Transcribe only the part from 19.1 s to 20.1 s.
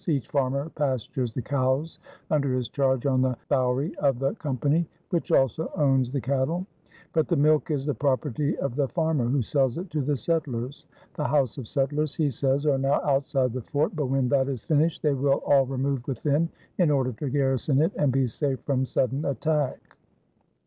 attack."